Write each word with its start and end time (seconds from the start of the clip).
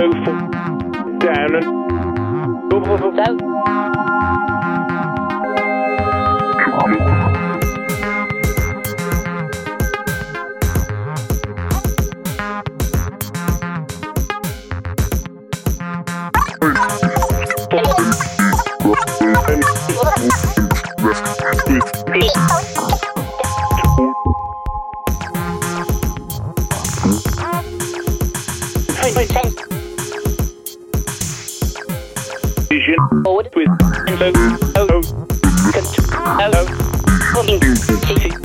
for 0.00 1.18
down 1.18 1.54
and 1.56 2.72
up, 2.72 2.86
up, 2.88 3.14
Zo. 3.16 3.50
Vision 32.90 33.22
Forward. 33.24 33.48
with 33.54 33.68
so 34.18 34.32
oh, 34.76 35.02
Control. 35.72 36.66
Moving. 37.34 37.60
Six. 37.76 38.40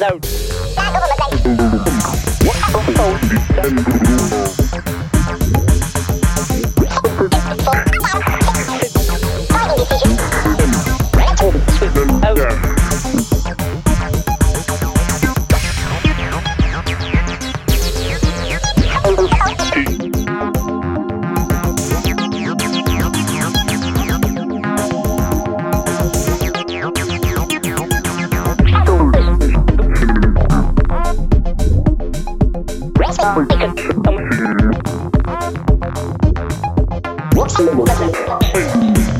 Zo. 0.00 0.20
What's 37.34 37.54
the 37.54 39.19